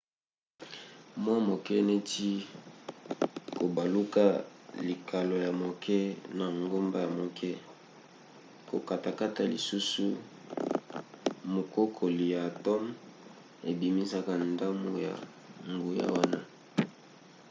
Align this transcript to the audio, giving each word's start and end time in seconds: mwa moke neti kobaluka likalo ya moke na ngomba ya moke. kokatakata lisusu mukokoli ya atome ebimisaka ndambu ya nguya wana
mwa 1.23 1.35
moke 1.47 1.75
neti 1.87 2.29
kobaluka 3.57 4.25
likalo 4.87 5.35
ya 5.45 5.51
moke 5.63 5.97
na 6.37 6.45
ngomba 6.61 6.97
ya 7.05 7.09
moke. 7.19 7.51
kokatakata 8.67 9.43
lisusu 9.53 10.05
mukokoli 11.53 12.25
ya 12.33 12.39
atome 12.49 12.89
ebimisaka 13.69 14.31
ndambu 14.53 14.91
ya 15.05 15.15
nguya 15.73 16.07
wana 16.15 16.39